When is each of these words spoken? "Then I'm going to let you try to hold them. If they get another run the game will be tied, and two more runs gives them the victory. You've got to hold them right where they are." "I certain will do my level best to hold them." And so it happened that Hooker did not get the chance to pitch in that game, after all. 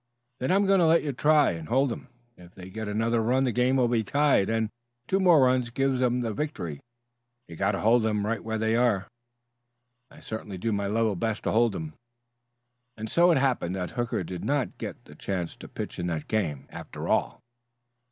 "Then 0.39 0.51
I'm 0.51 0.65
going 0.65 0.79
to 0.79 0.87
let 0.87 1.03
you 1.03 1.13
try 1.13 1.53
to 1.59 1.65
hold 1.65 1.89
them. 1.91 2.07
If 2.35 2.55
they 2.55 2.71
get 2.71 2.87
another 2.87 3.21
run 3.21 3.43
the 3.43 3.51
game 3.51 3.75
will 3.75 3.87
be 3.87 4.03
tied, 4.03 4.49
and 4.49 4.71
two 5.05 5.19
more 5.19 5.43
runs 5.43 5.69
gives 5.69 5.99
them 5.99 6.21
the 6.21 6.33
victory. 6.33 6.79
You've 7.47 7.59
got 7.59 7.73
to 7.73 7.81
hold 7.81 8.01
them 8.01 8.25
right 8.25 8.43
where 8.43 8.57
they 8.57 8.75
are." 8.75 9.07
"I 10.09 10.19
certain 10.19 10.49
will 10.49 10.57
do 10.57 10.71
my 10.71 10.87
level 10.87 11.15
best 11.15 11.43
to 11.43 11.51
hold 11.51 11.73
them." 11.73 11.93
And 12.97 13.11
so 13.11 13.29
it 13.29 13.37
happened 13.37 13.75
that 13.75 13.91
Hooker 13.91 14.23
did 14.23 14.43
not 14.43 14.79
get 14.79 15.05
the 15.05 15.13
chance 15.13 15.55
to 15.57 15.67
pitch 15.67 15.99
in 15.99 16.07
that 16.07 16.27
game, 16.27 16.65
after 16.71 17.07
all. 17.07 17.39